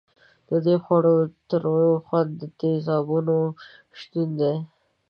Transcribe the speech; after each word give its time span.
د 0.49 0.51
دې 0.65 0.75
خوړو 0.83 1.15
تریو 1.49 1.91
خوند 2.05 2.31
د 2.39 2.43
تیزابونو 2.59 3.37
شتون 3.99 4.29
دی. 4.39 4.55